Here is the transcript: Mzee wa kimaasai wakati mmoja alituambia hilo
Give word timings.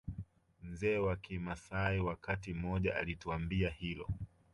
Mzee 0.63 0.97
wa 0.97 1.15
kimaasai 1.15 1.99
wakati 1.99 2.53
mmoja 2.53 2.95
alituambia 2.95 3.69
hilo 3.69 4.09